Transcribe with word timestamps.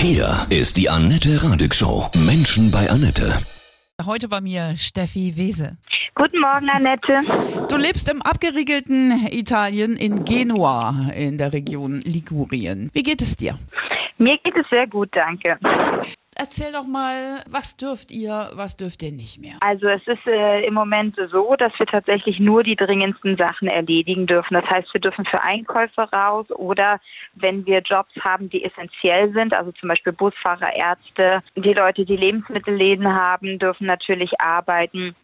Hier 0.00 0.46
ist 0.48 0.76
die 0.76 0.88
Annette 0.88 1.42
Radig 1.42 1.74
Show. 1.74 2.08
Menschen 2.24 2.70
bei 2.70 2.88
Annette. 2.88 3.32
Heute 4.06 4.28
bei 4.28 4.40
mir 4.40 4.76
Steffi 4.76 5.36
Wese. 5.36 5.76
Guten 6.14 6.38
Morgen, 6.38 6.70
Annette. 6.70 7.22
Du 7.68 7.76
lebst 7.76 8.08
im 8.08 8.22
abgeriegelten 8.22 9.26
Italien 9.32 9.96
in 9.96 10.24
Genua 10.24 11.10
in 11.16 11.36
der 11.36 11.52
Region 11.52 12.00
Ligurien. 12.02 12.90
Wie 12.92 13.02
geht 13.02 13.22
es 13.22 13.34
dir? 13.34 13.58
Mir 14.18 14.36
geht 14.38 14.56
es 14.56 14.68
sehr 14.68 14.86
gut, 14.86 15.08
danke. 15.12 15.56
Erzähl 16.40 16.70
doch 16.70 16.86
mal, 16.86 17.42
was 17.50 17.76
dürft 17.76 18.12
ihr, 18.12 18.50
was 18.52 18.76
dürft 18.76 19.02
ihr 19.02 19.10
nicht 19.10 19.40
mehr? 19.40 19.56
Also 19.60 19.88
es 19.88 20.06
ist 20.06 20.24
äh, 20.24 20.64
im 20.64 20.74
Moment 20.74 21.16
so, 21.32 21.56
dass 21.56 21.72
wir 21.80 21.86
tatsächlich 21.86 22.38
nur 22.38 22.62
die 22.62 22.76
dringendsten 22.76 23.36
Sachen 23.36 23.66
erledigen 23.66 24.28
dürfen. 24.28 24.54
Das 24.54 24.64
heißt, 24.66 24.94
wir 24.94 25.00
dürfen 25.00 25.24
für 25.24 25.42
Einkäufe 25.42 26.02
raus 26.12 26.46
oder 26.50 27.00
wenn 27.34 27.66
wir 27.66 27.80
Jobs 27.80 28.14
haben, 28.20 28.48
die 28.50 28.64
essentiell 28.64 29.32
sind, 29.32 29.52
also 29.52 29.72
zum 29.72 29.88
Beispiel 29.88 30.12
Busfahrer, 30.12 30.76
Ärzte, 30.76 31.42
die 31.56 31.74
Leute, 31.74 32.04
die 32.04 32.16
Lebensmittelläden 32.16 33.12
haben, 33.12 33.58
dürfen 33.58 33.88
natürlich 33.88 34.40
arbeiten. 34.40 35.16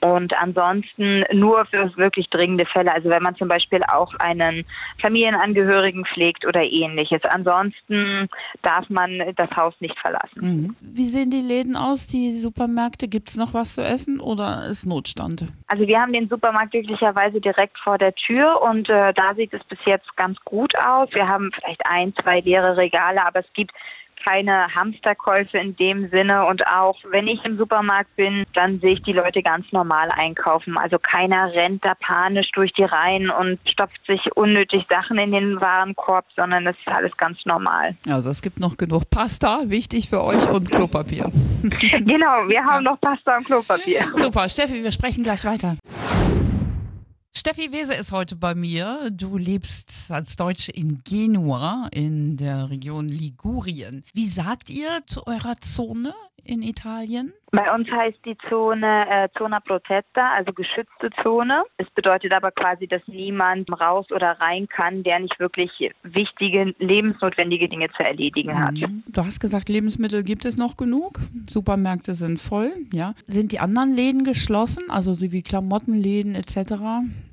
Und 0.00 0.36
ansonsten 0.36 1.24
nur 1.32 1.64
für 1.66 1.96
wirklich 1.96 2.28
dringende 2.30 2.66
Fälle, 2.66 2.92
also 2.92 3.08
wenn 3.08 3.22
man 3.22 3.34
zum 3.34 3.48
Beispiel 3.48 3.80
auch 3.88 4.14
einen 4.20 4.64
Familienangehörigen 5.00 6.04
pflegt 6.04 6.46
oder 6.46 6.62
ähnliches. 6.62 7.22
Ansonsten 7.24 8.28
darf 8.62 8.88
man 8.88 9.20
das 9.36 9.50
Haus 9.56 9.74
nicht 9.80 9.98
verlassen. 9.98 10.40
Mhm. 10.40 10.76
Wie 10.80 11.06
sehen 11.06 11.30
die 11.30 11.40
Läden 11.40 11.76
aus, 11.76 12.06
die 12.06 12.30
Supermärkte? 12.30 13.08
Gibt 13.08 13.30
es 13.30 13.36
noch 13.36 13.54
was 13.54 13.74
zu 13.74 13.82
essen 13.82 14.20
oder 14.20 14.66
ist 14.68 14.86
Notstand? 14.86 15.46
Also 15.66 15.86
wir 15.86 16.00
haben 16.00 16.12
den 16.12 16.28
Supermarkt 16.28 16.70
glücklicherweise 16.70 17.40
direkt 17.40 17.78
vor 17.78 17.98
der 17.98 18.14
Tür 18.14 18.62
und 18.62 18.88
äh, 18.88 19.12
da 19.14 19.34
sieht 19.34 19.52
es 19.52 19.64
bis 19.64 19.78
jetzt 19.84 20.16
ganz 20.16 20.38
gut 20.44 20.72
aus. 20.78 21.08
Wir 21.12 21.26
haben 21.26 21.50
vielleicht 21.52 21.82
ein, 21.86 22.14
zwei 22.22 22.40
leere 22.40 22.76
Regale, 22.76 23.24
aber 23.24 23.40
es 23.40 23.52
gibt 23.54 23.72
keine 24.24 24.74
Hamsterkäufe 24.74 25.58
in 25.58 25.76
dem 25.76 26.08
Sinne 26.10 26.46
und 26.46 26.66
auch 26.66 26.96
wenn 27.10 27.26
ich 27.28 27.44
im 27.44 27.56
Supermarkt 27.56 28.14
bin, 28.16 28.44
dann 28.54 28.80
sehe 28.80 28.94
ich 28.94 29.02
die 29.02 29.12
Leute 29.12 29.42
ganz 29.42 29.66
normal 29.72 30.10
einkaufen. 30.10 30.76
Also 30.78 30.98
keiner 30.98 31.52
rennt 31.52 31.84
da 31.84 31.94
panisch 31.94 32.50
durch 32.52 32.72
die 32.72 32.84
Reihen 32.84 33.30
und 33.30 33.58
stopft 33.68 34.04
sich 34.06 34.20
unnötig 34.36 34.86
Sachen 34.88 35.18
in 35.18 35.32
den 35.32 35.60
Warenkorb, 35.60 36.24
sondern 36.36 36.66
es 36.66 36.76
ist 36.78 36.88
alles 36.88 37.16
ganz 37.16 37.38
normal. 37.44 37.96
Also 38.08 38.30
es 38.30 38.42
gibt 38.42 38.60
noch 38.60 38.76
genug 38.76 39.10
Pasta, 39.10 39.60
wichtig 39.64 40.08
für 40.08 40.22
euch 40.22 40.48
und 40.48 40.70
Klopapier. 40.70 41.30
genau, 41.62 42.48
wir 42.48 42.64
haben 42.64 42.84
noch 42.84 43.00
Pasta 43.00 43.36
und 43.36 43.46
Klopapier. 43.46 44.04
Super, 44.14 44.48
Steffi, 44.48 44.82
wir 44.82 44.92
sprechen 44.92 45.24
gleich 45.24 45.44
weiter. 45.44 45.76
Steffi 47.48 47.72
Wese 47.72 47.94
ist 47.94 48.12
heute 48.12 48.36
bei 48.36 48.54
mir. 48.54 49.08
Du 49.10 49.38
lebst 49.38 50.10
als 50.10 50.36
Deutsche 50.36 50.70
in 50.70 51.02
Genua 51.02 51.88
in 51.92 52.36
der 52.36 52.68
Region 52.68 53.08
Ligurien. 53.08 54.04
Wie 54.12 54.26
sagt 54.26 54.68
ihr 54.68 55.00
zu 55.06 55.26
eurer 55.26 55.56
Zone 55.58 56.12
in 56.44 56.62
Italien? 56.62 57.32
Bei 57.50 57.74
uns 57.74 57.90
heißt 57.90 58.18
die 58.24 58.36
Zone 58.48 59.06
äh, 59.08 59.28
Zona 59.36 59.60
Protetta, 59.60 60.32
also 60.36 60.52
geschützte 60.52 61.10
Zone. 61.22 61.62
Es 61.78 61.88
bedeutet 61.90 62.34
aber 62.34 62.50
quasi, 62.50 62.86
dass 62.86 63.00
niemand 63.06 63.70
raus 63.80 64.06
oder 64.10 64.32
rein 64.40 64.68
kann, 64.68 65.02
der 65.02 65.20
nicht 65.20 65.38
wirklich 65.40 65.70
wichtige, 66.02 66.74
lebensnotwendige 66.78 67.68
Dinge 67.68 67.88
zu 67.96 68.04
erledigen 68.04 68.58
hat. 68.58 68.74
Mhm. 68.74 69.02
Du 69.06 69.24
hast 69.24 69.40
gesagt, 69.40 69.68
Lebensmittel 69.68 70.22
gibt 70.24 70.44
es 70.44 70.58
noch 70.58 70.76
genug. 70.76 71.20
Supermärkte 71.48 72.12
sind 72.12 72.38
voll, 72.38 72.72
ja. 72.92 73.14
Sind 73.26 73.52
die 73.52 73.60
anderen 73.60 73.92
Läden 73.94 74.24
geschlossen, 74.24 74.90
also 74.90 75.14
so 75.14 75.32
wie 75.32 75.42
Klamottenläden 75.42 76.34
etc.? 76.34 76.74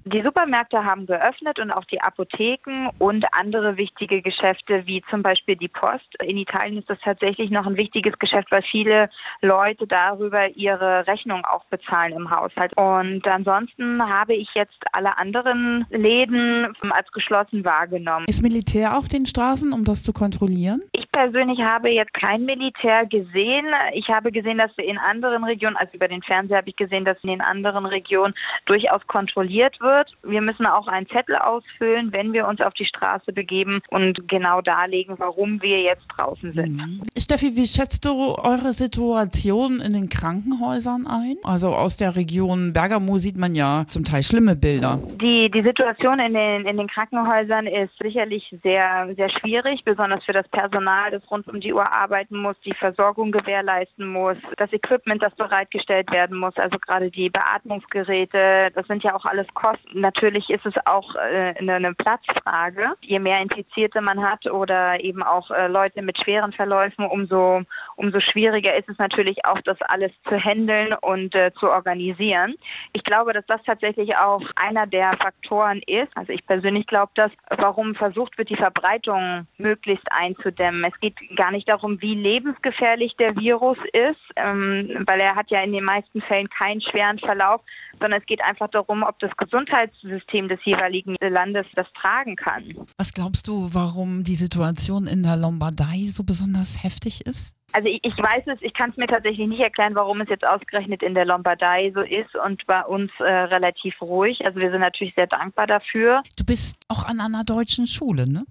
Die 0.08 0.22
Supermärkte 0.22 0.84
haben 0.84 1.08
geöffnet 1.08 1.60
und 1.60 1.72
auch 1.72 1.84
die 1.86 2.00
Apotheken 2.00 2.92
und 3.00 3.26
andere 3.32 3.76
wichtige 3.78 4.22
Geschäfte, 4.22 4.86
wie 4.86 5.02
zum 5.10 5.24
Beispiel 5.24 5.56
die 5.56 5.68
Post. 5.68 6.06
In 6.24 6.38
Italien 6.38 6.78
ist 6.78 6.90
das 6.92 7.00
tatsächlich 7.04 7.50
noch 7.50 7.66
ein 7.66 7.76
wichtiges 7.76 8.14
Geschäft, 8.20 8.52
weil 8.52 8.62
viele 8.70 9.10
Leute 9.42 9.88
darüber 10.06 10.48
ihre 10.56 11.08
Rechnung 11.08 11.44
auch 11.46 11.66
bezahlen 11.66 12.14
im 12.14 12.30
Haushalt. 12.30 12.74
Und 12.78 13.28
ansonsten 13.28 14.02
habe 14.08 14.36
ich 14.36 14.50
jetzt 14.56 14.78
alle 14.92 15.18
anderen 15.18 15.86
Läden 15.90 16.74
als 16.90 17.12
geschlossen 17.12 17.66
wahrgenommen. 17.66 18.26
Ist 18.28 18.42
Militär 18.42 18.98
auf 18.98 19.08
den 19.08 19.26
Straßen, 19.26 19.74
um 19.74 19.84
das 19.84 20.04
zu 20.04 20.14
kontrollieren? 20.14 20.82
Ich 20.94 21.12
persönlich 21.12 21.62
habe 21.62 21.90
jetzt 21.90 22.14
kein 22.14 22.46
Militär 22.46 23.06
gesehen. 23.06 23.66
Ich 23.94 24.10
habe 24.10 24.32
gesehen, 24.32 24.58
dass 24.58 24.72
in 24.78 24.98
anderen 24.98 25.44
Regionen, 25.44 25.78
also 25.78 25.94
über 25.94 26.08
den 26.08 26.22
Fernseher 26.22 26.58
habe 26.58 26.70
ich 26.70 26.76
gesehen, 26.76 27.06
dass 27.06 27.18
in 27.24 27.30
den 27.30 27.42
anderen 27.42 27.86
Regionen 27.86 28.34
durchaus 28.66 29.06
kontrolliert 29.08 29.80
wird 29.82 29.96
wird. 29.96 30.12
Wir 30.24 30.42
müssen 30.42 30.66
auch 30.66 30.88
einen 30.88 31.08
Zettel 31.08 31.36
ausfüllen, 31.36 32.12
wenn 32.12 32.34
wir 32.34 32.48
uns 32.48 32.62
auf 32.62 32.74
die 32.74 32.86
Straße 32.86 33.32
begeben 33.32 33.82
und 33.90 34.28
genau 34.28 34.62
darlegen, 34.62 35.16
warum 35.18 35.62
wir 35.62 35.82
jetzt 35.82 36.06
draußen 36.16 36.54
sind. 36.54 36.78
Mhm. 36.78 37.02
Steffi, 37.18 37.56
wie 37.56 37.68
schätzt 37.68 38.06
du 38.06 38.36
eure 38.36 38.74
Situation 38.74 39.80
in 39.80 39.94
den 39.96 40.10
Krankenhäusern 40.10 41.08
ein? 41.08 41.38
Also 41.44 41.70
aus 41.70 41.98
der 41.98 42.16
Region 42.16 42.74
Bergamo 42.74 43.18
sieht 43.18 43.38
man 43.38 43.56
ja 43.56 43.86
zum 43.90 44.04
Teil 44.04 44.24
schlimme 44.24 44.56
Bilder. 44.56 45.00
Die, 45.22 45.50
die 45.50 45.64
Situation 45.64 46.20
in 46.20 46.34
den, 46.34 46.66
in 46.66 46.78
den 46.78 46.88
Krankenhäusern 46.88 47.68
ist 47.68 47.92
sicherlich 48.02 48.44
sehr, 48.64 49.10
sehr 49.16 49.30
schwierig, 49.30 49.84
besonders 49.84 50.24
für 50.24 50.34
das 50.34 50.48
Personal, 50.50 51.12
das 51.12 51.24
rund 51.32 51.48
um 51.48 51.60
die 51.60 51.74
Uhr 51.74 51.92
arbeiten 51.92 52.38
muss, 52.38 52.56
die 52.64 52.74
Versorgung 52.74 53.32
gewährleisten 53.32 54.08
muss, 54.08 54.38
das 54.58 54.72
Equipment, 54.72 55.24
das 55.24 55.36
bereitgestellt 55.36 56.12
werden 56.12 56.38
muss, 56.38 56.56
also 56.58 56.78
gerade 56.80 57.10
die 57.10 57.30
Beatmungsgeräte, 57.30 58.72
das 58.76 58.86
sind 58.88 59.04
ja 59.04 59.16
auch 59.16 59.26
alles 59.26 59.48
Kosten 59.54 59.96
Natürlich 60.06 60.50
ist 60.50 60.66
es 60.66 60.74
auch 60.86 61.16
äh, 61.16 61.54
eine 61.58 61.94
Platzfrage. 61.94 62.92
Je 63.02 63.18
mehr 63.18 63.42
Infizierte 63.42 64.02
man 64.02 64.22
hat 64.22 64.46
oder 64.46 65.02
eben 65.02 65.24
auch 65.24 65.50
äh, 65.52 65.68
Leute 65.68 66.02
mit 66.02 66.22
schweren 66.22 66.52
Verläufen, 66.52 67.06
umso, 67.06 67.62
umso 67.96 68.20
schwieriger 68.20 68.76
ist 68.76 68.90
es 68.90 68.98
natürlich 68.98 69.46
auch, 69.46 69.60
das 69.62 69.78
alles 69.90 70.12
zu 70.28 70.38
handeln 70.38 70.94
und 71.02 71.36
äh, 71.36 71.52
zu 71.60 71.70
organisieren. 71.70 72.56
Ich 72.94 73.04
glaube, 73.04 73.34
dass 73.34 73.46
das 73.48 73.62
tatsächlich 73.66 74.16
auch 74.18 74.42
einer 74.56 74.88
der 74.88 75.18
Faktoren 75.22 75.82
ist. 75.88 76.16
Also 76.16 76.32
ich 76.32 76.46
persönlich 76.46 76.88
glaube, 76.88 77.12
dass 77.16 77.32
warum 77.50 77.96
versucht 77.96 78.38
wird, 78.38 78.50
die 78.50 78.56
Verbreitung 78.56 79.48
möglichst 79.58 80.06
einzudämmen. 80.12 80.84
Es 80.84 81.00
geht 81.00 81.16
gar 81.36 81.52
nicht 81.52 81.70
darum, 81.70 82.02
wie 82.02 82.16
lebensgefährlich 82.16 83.16
der 83.18 83.36
Virus 83.36 83.78
ist, 83.94 84.22
ähm, 84.36 85.04
weil 85.08 85.20
er 85.20 85.36
hat 85.36 85.50
ja 85.50 85.62
in 85.62 85.74
den 85.74 85.84
meisten 85.84 86.22
Fällen 86.22 86.50
keinen 86.50 86.82
schweren 86.82 87.20
Verlauf, 87.20 87.62
sondern 88.00 88.20
es 88.20 88.26
geht 88.26 88.44
einfach 88.44 88.70
darum, 88.70 89.04
ob 89.04 89.18
das 89.20 89.36
Gesundheits 89.38 89.66
Gesundheitssystem 89.66 90.48
des 90.48 90.60
jeweiligen 90.64 91.16
Landes 91.20 91.66
das 91.76 91.88
tragen 92.02 92.36
kann. 92.36 92.64
Was 92.98 93.14
glaubst 93.14 93.48
du, 93.48 93.70
warum 93.74 94.24
die 94.24 94.36
Situation 94.36 95.08
in 95.08 95.24
der 95.24 95.38
Lombardei 95.38 96.04
so 96.06 96.24
besonders 96.24 96.84
heftig 96.84 97.26
ist? 97.26 97.55
Also 97.72 97.90
ich, 97.90 98.00
ich 98.04 98.18
weiß 98.18 98.44
es, 98.48 98.62
ich 98.62 98.74
kann 98.74 98.92
es 98.92 98.98
mir 98.98 99.08
tatsächlich 99.08 99.48
nicht 99.48 99.62
erklären, 99.62 99.96
warum 99.96 100.22
es 100.22 100.30
jetzt 100.30 100.46
ausgerechnet 100.48 101.04
in 101.04 101.14
der 101.14 101.26
Lombardei 101.26 101.92
so 101.94 102.02
ist 102.02 102.36
und 102.36 102.66
bei 102.68 102.82
uns 102.84 103.12
äh, 103.20 103.24
relativ 103.24 104.02
ruhig. 104.02 104.46
Also 104.46 104.60
wir 104.60 104.72
sind 104.72 104.82
natürlich 104.82 105.14
sehr 105.16 105.28
dankbar 105.28 105.68
dafür. 105.68 106.22
Du 106.38 106.46
bist 106.46 106.80
auch 106.88 107.04
an 107.04 107.20
einer 107.20 107.44
deutschen 107.44 107.88
Schule, 107.88 108.30
ne? 108.32 108.46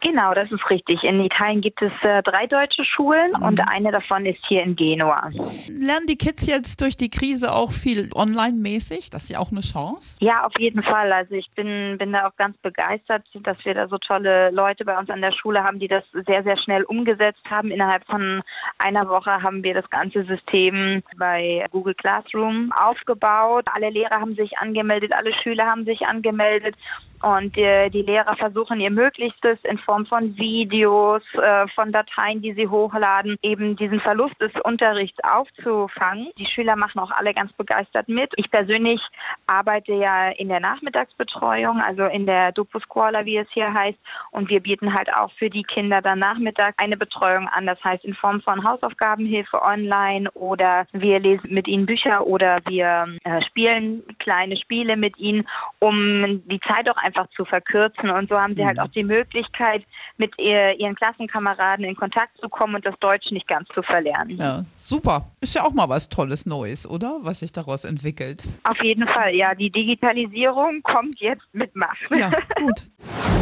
Genau, 0.00 0.32
das 0.32 0.50
ist 0.50 0.68
richtig. 0.70 1.04
In 1.04 1.20
Italien 1.20 1.60
gibt 1.60 1.82
es 1.82 1.92
äh, 2.02 2.22
drei 2.22 2.46
deutsche 2.46 2.84
Schulen 2.84 3.32
mhm. 3.36 3.42
und 3.42 3.60
eine 3.60 3.92
davon 3.92 4.24
ist 4.24 4.40
hier 4.48 4.62
in 4.62 4.74
Genua. 4.74 5.30
Lernen 5.68 6.06
die 6.06 6.16
Kids 6.16 6.46
jetzt 6.46 6.80
durch 6.80 6.96
die 6.96 7.10
Krise 7.10 7.52
auch 7.52 7.72
viel 7.72 8.10
online-mäßig? 8.14 9.10
Das 9.10 9.24
ist 9.24 9.30
ja 9.30 9.38
auch 9.38 9.50
eine 9.50 9.60
Chance. 9.60 10.16
Ja, 10.20 10.44
auf 10.44 10.52
jeden 10.58 10.82
Fall. 10.82 11.12
Also 11.12 11.34
ich 11.34 11.50
bin, 11.50 11.98
bin 11.98 12.12
da 12.12 12.28
auch 12.28 12.36
ganz 12.36 12.56
begeistert, 12.58 13.24
dass 13.42 13.62
wir 13.64 13.74
da 13.74 13.88
so 13.88 13.98
tolle 13.98 14.50
Leute 14.50 14.84
bei 14.84 14.98
uns 14.98 15.10
an 15.10 15.20
der 15.20 15.32
Schule 15.32 15.62
haben, 15.62 15.78
die 15.78 15.88
das 15.88 16.04
sehr, 16.26 16.42
sehr 16.42 16.56
schnell 16.56 16.84
umgesetzt 16.84 17.44
haben. 17.50 17.70
Innerhalb 17.70 18.06
von 18.06 18.42
einer 18.78 19.08
Woche 19.08 19.42
haben 19.42 19.62
wir 19.62 19.74
das 19.74 19.88
ganze 19.90 20.24
System 20.24 21.02
bei 21.18 21.66
Google 21.70 21.94
Classroom 21.94 22.72
aufgebaut. 22.72 23.66
Alle 23.72 23.90
Lehrer 23.90 24.20
haben 24.20 24.34
sich 24.34 24.58
angemeldet, 24.58 25.12
alle 25.14 25.32
Schüler 25.34 25.66
haben 25.66 25.84
sich 25.84 26.06
angemeldet 26.06 26.74
und 27.22 27.54
die, 27.54 27.90
die 27.90 28.02
Lehrer 28.02 28.34
versuchen 28.36 28.80
ihr 28.80 28.90
Möglichstes 28.90 29.58
in 29.64 29.78
Form 29.78 30.06
von 30.06 30.36
Videos, 30.38 31.22
äh, 31.34 31.66
von 31.74 31.92
Dateien, 31.92 32.40
die 32.40 32.54
sie 32.54 32.66
hochladen, 32.66 33.36
eben 33.42 33.76
diesen 33.76 34.00
Verlust 34.00 34.40
des 34.40 34.52
Unterrichts 34.64 35.18
aufzufangen. 35.22 36.30
Die 36.38 36.46
Schüler 36.46 36.76
machen 36.76 36.98
auch 36.98 37.10
alle 37.10 37.34
ganz 37.34 37.52
begeistert 37.52 38.08
mit. 38.08 38.32
Ich 38.36 38.50
persönlich 38.50 39.00
arbeite 39.46 39.92
ja 39.92 40.30
in 40.30 40.48
der 40.48 40.60
Nachmittagsbetreuung, 40.60 41.82
also 41.82 42.04
in 42.04 42.24
der 42.24 42.54
Scuola, 42.80 43.24
wie 43.26 43.36
es 43.36 43.48
hier 43.52 43.72
heißt. 43.72 43.98
Und 44.30 44.48
wir 44.48 44.60
bieten 44.60 44.94
halt 44.94 45.12
auch 45.14 45.30
für 45.32 45.50
die 45.50 45.62
Kinder 45.62 46.00
dann 46.00 46.20
nachmittags 46.20 46.78
eine 46.78 46.96
Betreuung 46.96 47.48
an. 47.48 47.66
Das 47.66 47.82
heißt 47.84 48.04
in 48.04 48.14
Form 48.14 48.40
von 48.40 48.64
Hausaufgabenhilfe 48.66 49.60
online 49.62 50.30
oder 50.32 50.86
wir 50.92 51.18
lesen 51.18 51.52
mit 51.52 51.68
ihnen 51.68 51.84
Bücher 51.84 52.26
oder 52.26 52.56
wir 52.66 53.06
äh, 53.24 53.42
spielen 53.42 54.02
kleine 54.18 54.56
Spiele 54.56 54.96
mit 54.96 55.18
ihnen, 55.18 55.46
um 55.80 56.42
die 56.46 56.60
Zeit 56.60 56.88
auch 56.88 56.96
einfach 56.96 57.09
einfach 57.10 57.28
zu 57.34 57.44
verkürzen. 57.44 58.10
Und 58.10 58.28
so 58.28 58.38
haben 58.38 58.54
sie 58.54 58.64
halt 58.64 58.76
mhm. 58.76 58.82
auch 58.82 58.88
die 58.88 59.04
Möglichkeit, 59.04 59.84
mit 60.16 60.32
ihr, 60.38 60.78
ihren 60.78 60.94
Klassenkameraden 60.94 61.84
in 61.84 61.96
Kontakt 61.96 62.38
zu 62.40 62.48
kommen 62.48 62.76
und 62.76 62.86
das 62.86 62.98
Deutsch 63.00 63.30
nicht 63.30 63.48
ganz 63.48 63.68
zu 63.74 63.82
verlernen. 63.82 64.36
Ja, 64.36 64.64
super. 64.78 65.26
Ist 65.40 65.54
ja 65.54 65.64
auch 65.64 65.72
mal 65.72 65.88
was 65.88 66.08
Tolles 66.08 66.46
Neues, 66.46 66.88
oder? 66.88 67.18
Was 67.22 67.40
sich 67.40 67.52
daraus 67.52 67.84
entwickelt. 67.84 68.44
Auf 68.64 68.82
jeden 68.82 69.06
Fall, 69.08 69.34
ja. 69.34 69.54
Die 69.54 69.70
Digitalisierung 69.70 70.82
kommt 70.82 71.20
jetzt 71.20 71.46
mit 71.52 71.74
Macht. 71.74 71.98
Ja, 72.14 72.30
gut. 72.56 72.82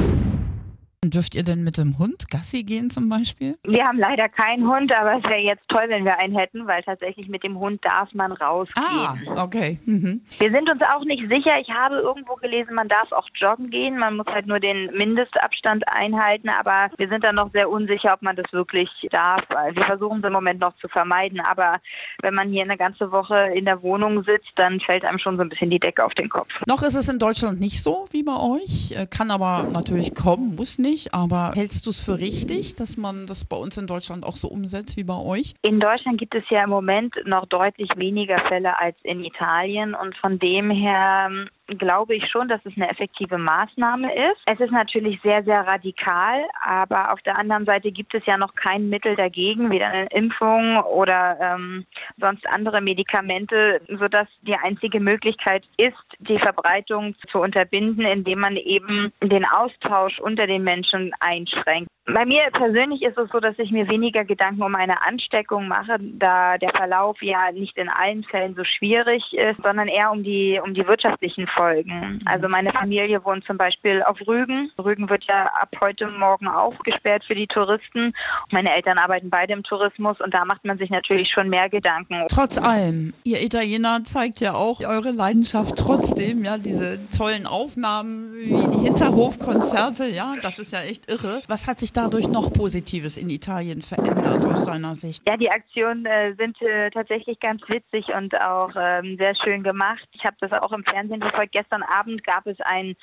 Dürft 1.05 1.37
ihr 1.37 1.45
denn 1.45 1.63
mit 1.63 1.79
dem 1.79 1.97
Hund 2.01 2.29
Gassi 2.29 2.65
gehen 2.65 2.91
zum 2.91 3.09
Beispiel? 3.09 3.55
Wir 3.63 3.85
haben 3.85 3.99
leider 3.99 4.29
keinen 4.29 4.67
Hund, 4.67 4.93
aber 4.93 5.19
es 5.19 5.25
wäre 5.31 5.39
jetzt 5.39 5.63
toll, 5.69 5.85
wenn 5.87 6.05
wir 6.05 6.19
einen 6.19 6.37
hätten, 6.37 6.67
weil 6.67 6.83
tatsächlich 6.83 7.29
mit 7.29 7.45
dem 7.45 7.57
Hund 7.57 7.85
darf 7.85 8.13
man 8.15 8.33
rausgehen. 8.33 8.85
Ah, 8.85 9.17
okay. 9.37 9.79
Mhm. 9.85 10.23
Wir 10.39 10.51
sind 10.51 10.69
uns 10.69 10.83
auch 10.83 11.05
nicht 11.05 11.23
sicher. 11.31 11.53
Ich 11.61 11.71
habe 11.71 11.99
irgendwo 11.99 12.35
gelesen, 12.35 12.75
man 12.75 12.89
darf 12.89 13.13
auch 13.13 13.29
joggen 13.37 13.71
gehen. 13.71 13.97
Man 13.97 14.17
muss 14.17 14.27
halt 14.27 14.49
nur 14.49 14.59
den 14.59 14.87
Mindestabstand 14.87 15.85
einhalten, 15.87 16.49
aber 16.49 16.89
wir 16.97 17.09
sind 17.09 17.23
da 17.23 17.33
noch 17.33 17.53
sehr 17.53 17.71
unsicher, 17.71 18.15
ob 18.15 18.23
man 18.23 18.35
das 18.35 18.53
wirklich 18.53 18.91
darf. 19.13 19.45
Wir 19.75 19.85
versuchen 19.85 20.19
es 20.19 20.27
im 20.27 20.33
Moment 20.33 20.59
noch 20.59 20.75
zu 20.79 20.89
vermeiden, 20.89 21.39
aber 21.39 21.75
wenn 22.23 22.35
man 22.35 22.51
hier 22.51 22.65
eine 22.65 22.77
ganze 22.77 23.13
Woche 23.13 23.53
in 23.55 23.67
der 23.67 23.83
Wohnung 23.83 24.25
sitzt, 24.25 24.51
dann 24.57 24.81
fällt 24.81 25.05
einem 25.05 25.21
schon 25.21 25.37
so 25.37 25.43
ein 25.43 25.49
bisschen 25.49 25.71
die 25.71 25.79
Decke 25.79 26.05
auf 26.05 26.15
den 26.15 26.29
Kopf. 26.29 26.49
Noch 26.67 26.83
ist 26.83 26.97
es 26.97 27.09
in 27.09 27.21
Deutschland 27.21 27.61
nicht 27.61 27.85
so 27.85 28.07
wie 28.11 28.25
bei 28.25 28.37
euch, 28.37 28.91
äh, 28.97 29.07
kann 29.07 29.31
aber 29.31 29.63
natürlich 29.73 30.13
kommen, 30.17 30.57
muss 30.57 30.77
nicht. 30.77 30.88
Aber 31.13 31.53
hältst 31.55 31.87
du 31.87 31.91
es 31.91 32.01
für 32.01 32.19
richtig, 32.19 32.75
dass 32.75 32.97
man 32.97 33.27
das 33.27 33.45
bei 33.45 33.57
uns 33.57 33.77
in 33.77 33.87
Deutschland 33.87 34.25
auch 34.25 34.37
so 34.37 34.49
umsetzt 34.49 34.97
wie 34.97 35.05
bei 35.05 35.17
euch? 35.17 35.55
In 35.63 35.81
Deutschland 35.81 36.19
gibt 36.19 36.35
es 36.35 36.45
ja 36.51 36.65
im 36.65 36.71
Moment 36.71 37.15
noch 37.25 37.47
deutlich 37.47 37.91
weniger 37.97 38.39
Fälle 38.39 38.79
als 38.79 38.97
in 39.03 39.25
Italien 39.25 39.95
und 39.95 40.17
von 40.17 40.39
dem 40.39 40.71
her 40.71 41.29
ähm, 41.31 41.49
glaube 41.77 42.15
ich 42.15 42.27
schon, 42.31 42.49
dass 42.49 42.61
es 42.65 42.73
eine 42.77 42.89
effektive 42.91 43.39
Maßnahme 43.39 44.13
ist. 44.15 44.41
Es 44.47 44.59
ist 44.61 44.73
natürlich 44.73 45.21
sehr, 45.21 45.43
sehr 45.45 45.61
radikal, 45.67 46.45
aber 46.61 47.13
auf 47.13 47.21
der 47.23 47.39
anderen 47.39 47.67
Seite 47.67 47.93
gibt 47.93 48.15
es 48.15 48.25
ja 48.27 48.39
noch 48.39 48.55
kein 48.55 48.89
Mittel 48.89 49.17
dagegen, 49.17 49.71
weder 49.71 49.89
eine 49.89 50.07
Impfung 50.07 50.79
oder 50.79 51.39
ähm, 51.41 51.85
sonst 52.19 52.47
andere 52.49 52.81
Medikamente, 52.81 53.81
sodass 53.99 54.29
die 54.43 54.57
einzige 54.57 55.01
Möglichkeit 55.01 55.65
ist, 55.77 55.97
die 56.21 56.39
Verbreitung 56.39 57.15
zu 57.31 57.41
unterbinden, 57.41 58.05
indem 58.05 58.41
man 58.41 58.57
eben 58.57 59.13
den 59.23 59.45
Austausch 59.45 60.19
unter 60.21 60.47
den 60.47 60.65
Menschen 60.65 61.13
einschränkt. 61.21 61.89
Bei 62.15 62.25
mir 62.25 62.45
persönlich 62.53 63.03
ist 63.03 63.19
es 63.19 63.29
so, 63.31 63.39
dass 63.39 63.59
ich 63.59 63.71
mir 63.71 63.87
weniger 63.91 64.25
Gedanken 64.25 64.63
um 64.63 64.75
eine 64.75 65.07
Ansteckung 65.07 65.69
mache, 65.69 65.99
da 66.01 66.57
der 66.57 66.71
Verlauf 66.71 67.21
ja 67.21 67.53
nicht 67.53 67.77
in 67.77 67.91
allen 67.91 68.25
Fällen 68.25 68.55
so 68.55 68.65
schwierig 68.65 69.23
ist, 69.33 69.63
sondern 69.63 69.89
eher 69.89 70.11
um 70.11 70.23
die, 70.23 70.59
um 70.65 70.73
die 70.73 70.87
wirtschaftlichen 70.87 71.47
Folgen. 71.49 71.91
Mhm. 71.91 72.21
Also 72.25 72.49
meine 72.49 72.73
Familie 72.73 73.23
wohnt 73.25 73.45
zum 73.45 73.59
Beispiel 73.59 74.03
auf 74.03 74.17
Rügen. 74.27 74.71
Rügen 74.83 75.11
wird 75.11 75.25
ja 75.25 75.45
ab 75.53 75.69
heute 75.83 76.07
Morgen 76.09 76.49
aufgesperrt 76.49 77.25
für 77.27 77.35
die 77.35 77.47
Touristen. 77.47 78.15
Meine 78.53 78.75
Eltern 78.75 78.97
arbeiten 78.97 79.29
beide 79.29 79.53
im 79.53 79.63
Tourismus 79.63 80.19
und 80.21 80.33
da 80.33 80.47
macht 80.47 80.65
man 80.65 80.79
sich 80.79 80.89
natürlich 80.89 81.31
schon 81.31 81.51
mehr 81.51 81.69
Gedanken. 81.69 82.25
Trotz 82.31 82.57
allem, 82.57 83.13
ihr 83.25 83.43
Italiener 83.43 84.03
zeigt 84.05 84.41
ja 84.41 84.55
auch 84.55 84.81
eure 84.81 85.11
Leidenschaft 85.11 85.77
trotzdem, 85.77 86.43
ja, 86.43 86.57
diese 86.57 87.07
tollen 87.11 87.47
Aufnahmen 87.47 88.33
wie 88.33 88.77
die 88.77 88.85
Hinterhofkonzerte, 88.85 90.07
ja, 90.07 90.33
das 90.41 90.59
ist 90.59 90.73
ja 90.73 90.81
echt 90.81 91.11
irre. 91.11 91.43
Was 91.49 91.69
hat 91.69 91.81
sich 91.81 91.93
dadurch 91.99 92.29
noch 92.29 92.53
Positives 92.53 93.17
in 93.17 93.29
Italien 93.29 93.83
verändert 93.83 94.47
aus 94.47 94.63
deiner 94.63 94.95
Sicht? 94.95 95.29
Ja, 95.29 95.37
die 95.37 95.51
Aktionen 95.51 96.07
äh, 96.07 96.33
sind 96.39 96.61
äh, 96.63 96.91
tatsächlich 96.91 97.41
ganz 97.41 97.61
witzig 97.69 98.07
und 98.17 98.41
auch 98.41 98.71
ähm, 98.77 99.17
sehr 99.19 99.35
schön 99.35 99.65
gemacht. 99.65 100.07
Ich 100.13 100.25
habe 100.25 100.37
das 100.41 100.53
auch 100.63 100.71
im 100.71 100.85
Fernsehen 100.85 101.21
verfolgt. 101.21 101.53
Gestern 101.53 101.83
Abend 101.83 102.23
gab 102.23 102.47
es 102.47 102.57
ein 102.61 102.95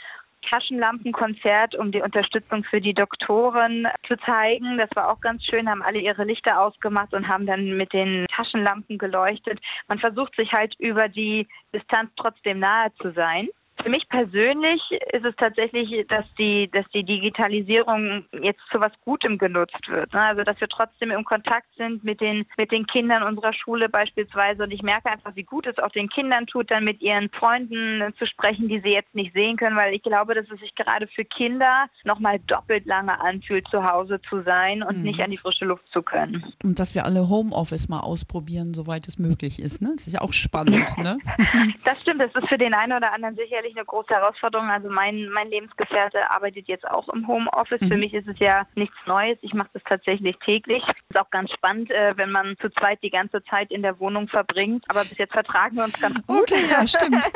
Taschenlampenkonzert, 0.49 1.75
um 1.75 1.91
die 1.91 2.01
Unterstützung 2.01 2.63
für 2.63 2.79
die 2.79 2.93
Doktoren 2.93 3.85
zu 4.07 4.15
zeigen. 4.25 4.77
Das 4.77 4.89
war 4.95 5.11
auch 5.11 5.19
ganz 5.19 5.43
schön, 5.43 5.69
haben 5.69 5.81
alle 5.81 5.99
ihre 5.99 6.23
Lichter 6.23 6.61
ausgemacht 6.61 7.13
und 7.13 7.27
haben 7.27 7.45
dann 7.45 7.75
mit 7.75 7.91
den 7.91 8.25
Taschenlampen 8.33 8.97
geleuchtet. 8.97 9.59
Man 9.89 9.99
versucht 9.99 10.35
sich 10.37 10.53
halt 10.53 10.73
über 10.79 11.09
die 11.09 11.47
Distanz 11.73 12.11
trotzdem 12.15 12.59
nahe 12.59 12.93
zu 13.01 13.11
sein. 13.11 13.49
Für 13.81 13.89
mich 13.89 14.07
persönlich 14.09 14.81
ist 15.11 15.25
es 15.25 15.35
tatsächlich, 15.35 16.07
dass 16.07 16.25
die, 16.37 16.69
dass 16.71 16.85
die 16.93 17.03
Digitalisierung 17.03 18.25
jetzt 18.41 18.61
zu 18.71 18.79
was 18.79 18.91
Gutem 19.03 19.37
genutzt 19.37 19.87
wird. 19.87 20.13
Ne? 20.13 20.21
Also 20.21 20.43
dass 20.43 20.59
wir 20.59 20.67
trotzdem 20.67 21.11
im 21.11 21.25
Kontakt 21.25 21.67
sind 21.77 22.03
mit 22.03 22.21
den, 22.21 22.45
mit 22.57 22.71
den 22.71 22.87
Kindern 22.87 23.23
unserer 23.23 23.53
Schule 23.53 23.89
beispielsweise. 23.89 24.63
Und 24.63 24.71
ich 24.71 24.81
merke 24.81 25.11
einfach, 25.11 25.35
wie 25.35 25.43
gut 25.43 25.67
es 25.67 25.77
auch 25.79 25.89
den 25.89 26.09
Kindern 26.09 26.47
tut, 26.47 26.71
dann 26.71 26.83
mit 26.83 27.01
ihren 27.01 27.29
Freunden 27.29 28.13
zu 28.17 28.25
sprechen, 28.25 28.69
die 28.69 28.79
sie 28.79 28.93
jetzt 28.93 29.13
nicht 29.13 29.33
sehen 29.33 29.57
können, 29.57 29.75
weil 29.75 29.93
ich 29.93 30.03
glaube, 30.03 30.35
dass 30.35 30.49
es 30.49 30.59
sich 30.59 30.73
gerade 30.75 31.07
für 31.07 31.25
Kinder 31.25 31.87
nochmal 32.03 32.39
doppelt 32.39 32.85
lange 32.85 33.19
anfühlt, 33.19 33.67
zu 33.69 33.83
Hause 33.83 34.21
zu 34.29 34.41
sein 34.43 34.83
und 34.83 34.97
mhm. 34.97 35.03
nicht 35.03 35.21
an 35.21 35.31
die 35.31 35.37
frische 35.37 35.65
Luft 35.65 35.87
zu 35.91 36.01
können. 36.01 36.53
Und 36.63 36.79
dass 36.79 36.95
wir 36.95 37.05
alle 37.05 37.29
Homeoffice 37.29 37.89
mal 37.89 37.99
ausprobieren, 37.99 38.73
soweit 38.73 39.07
es 39.07 39.19
möglich 39.19 39.59
ist. 39.59 39.81
Ne? 39.81 39.91
Das 39.95 40.07
ist 40.07 40.13
ja 40.13 40.21
auch 40.21 40.33
spannend. 40.33 40.97
Ne? 40.97 41.17
das 41.83 42.01
stimmt, 42.01 42.21
das 42.21 42.33
ist 42.33 42.47
für 42.47 42.57
den 42.57 42.73
einen 42.73 42.93
oder 42.93 43.13
anderen 43.13 43.35
sicherlich 43.35 43.64
sicherlich 43.65 43.77
eine 43.77 43.85
große 43.85 44.13
Herausforderung. 44.13 44.69
Also 44.69 44.89
mein, 44.89 45.29
mein 45.29 45.49
Lebensgefährte 45.49 46.31
arbeitet 46.31 46.67
jetzt 46.67 46.87
auch 46.87 47.07
im 47.09 47.27
Homeoffice. 47.27 47.81
Mhm. 47.81 47.89
Für 47.89 47.97
mich 47.97 48.13
ist 48.13 48.27
es 48.27 48.39
ja 48.39 48.65
nichts 48.75 48.95
Neues. 49.05 49.37
Ich 49.41 49.53
mache 49.53 49.69
das 49.73 49.83
tatsächlich 49.83 50.37
täglich. 50.45 50.83
Ist 51.09 51.19
auch 51.19 51.29
ganz 51.29 51.51
spannend, 51.51 51.91
äh, 51.91 52.13
wenn 52.15 52.31
man 52.31 52.55
zu 52.61 52.69
zweit 52.69 52.99
die 53.03 53.09
ganze 53.09 53.43
Zeit 53.45 53.71
in 53.71 53.81
der 53.81 53.99
Wohnung 53.99 54.27
verbringt. 54.27 54.85
Aber 54.87 55.01
bis 55.01 55.17
jetzt 55.17 55.33
vertragen 55.33 55.77
wir 55.77 55.83
uns 55.85 55.99
ganz 55.99 56.15
gut. 56.25 56.41
Okay, 56.41 56.65
ja, 56.69 56.87
stimmt. 56.87 57.29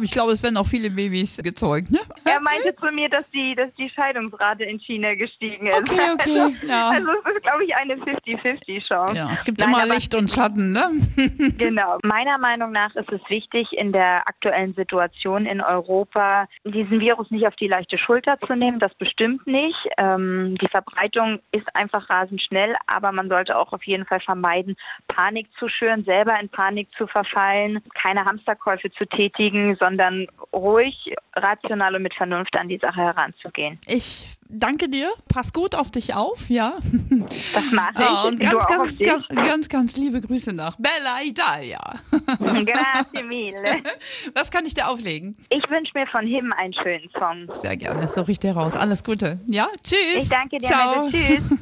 Ich 0.00 0.10
glaube, 0.10 0.32
es 0.32 0.42
werden 0.42 0.56
auch 0.56 0.66
viele 0.66 0.90
Babys 0.90 1.38
gezeugt, 1.42 1.90
ne? 1.90 2.00
Er 2.24 2.40
meinte 2.40 2.74
zu 2.76 2.92
mir, 2.92 3.08
dass 3.08 3.24
die, 3.32 3.54
dass 3.54 3.72
die 3.76 3.90
Scheidungsrate 3.90 4.64
in 4.64 4.78
China 4.78 5.14
gestiegen 5.14 5.66
ist. 5.66 5.90
Okay, 5.90 6.00
okay. 6.12 6.40
Also, 6.40 6.66
ja. 6.66 6.90
also 6.90 7.10
es 7.10 7.34
ist, 7.34 7.42
glaube 7.42 7.64
ich, 7.64 7.76
eine 7.76 7.94
50-50-Chance. 7.96 9.16
Ja, 9.16 9.30
es 9.32 9.44
gibt 9.44 9.60
Nein, 9.60 9.68
immer 9.70 9.86
Licht 9.86 10.14
und 10.14 10.30
Schatten, 10.30 10.72
ne? 10.72 10.90
genau. 11.58 11.98
Meiner 12.02 12.38
Meinung 12.38 12.72
nach 12.72 12.94
ist 12.94 13.10
es 13.10 13.20
wichtig, 13.28 13.72
in 13.72 13.92
der 13.92 14.26
aktuellen 14.28 14.74
Situation 14.74 15.46
in 15.46 15.60
Europa 15.66 16.46
diesen 16.64 17.00
Virus 17.00 17.30
nicht 17.30 17.46
auf 17.46 17.56
die 17.56 17.68
leichte 17.68 17.98
Schulter 17.98 18.38
zu 18.46 18.54
nehmen. 18.54 18.78
Das 18.78 18.94
bestimmt 18.94 19.46
nicht. 19.46 19.76
Ähm, 19.98 20.56
die 20.60 20.68
Verbreitung 20.68 21.40
ist 21.52 21.66
einfach 21.74 22.08
rasend 22.10 22.42
schnell, 22.42 22.74
aber 22.86 23.12
man 23.12 23.28
sollte 23.28 23.58
auch 23.58 23.72
auf 23.72 23.82
jeden 23.84 24.06
Fall 24.06 24.20
vermeiden, 24.20 24.76
Panik 25.08 25.48
zu 25.58 25.68
schüren, 25.68 26.04
selber 26.04 26.38
in 26.40 26.48
Panik 26.48 26.88
zu 26.96 27.06
verfallen, 27.06 27.80
keine 27.94 28.24
Hamsterkäufe 28.24 28.90
zu 28.92 29.06
tätigen, 29.06 29.76
sondern 29.80 30.26
ruhig, 30.52 31.14
rational 31.34 31.96
und 31.96 32.02
mit 32.02 32.14
Vernunft 32.14 32.58
an 32.58 32.68
die 32.68 32.78
Sache 32.78 33.00
heranzugehen. 33.00 33.78
Ich 33.86 34.28
danke 34.48 34.88
dir. 34.88 35.12
Pass 35.28 35.52
gut 35.52 35.74
auf 35.74 35.90
dich 35.90 36.14
auf, 36.14 36.48
ja. 36.48 36.74
Das 36.78 37.64
mache 37.72 37.92
ich. 37.94 38.00
Ja, 38.00 38.22
und 38.26 38.40
ganz, 38.40 38.66
ganz, 38.66 38.98
ganz, 38.98 39.28
ganz, 39.28 39.68
ganz 39.68 39.96
liebe 39.96 40.20
Grüße 40.20 40.52
nach 40.52 40.76
Bella 40.76 41.22
Italia. 41.22 41.80
Grazie 42.38 43.24
mille. 43.24 43.82
Was 44.34 44.50
kann 44.50 44.66
ich 44.66 44.74
dir 44.74 44.88
auflegen? 44.88 45.34
Ich 45.56 45.70
wünsche 45.70 45.92
mir 45.94 46.06
von 46.08 46.26
Him 46.26 46.52
einen 46.56 46.74
schönen 46.74 47.08
Song. 47.16 47.46
Sehr 47.54 47.76
gerne, 47.76 48.08
so 48.08 48.26
ich 48.26 48.40
dir 48.40 48.56
raus. 48.56 48.74
Alles 48.74 49.04
Gute. 49.04 49.38
Ja, 49.46 49.68
tschüss. 49.84 50.24
Ich 50.24 50.28
danke 50.28 50.58
dir. 50.58 50.66
Ciao. 50.66 51.08
Tschüss. 51.08 51.44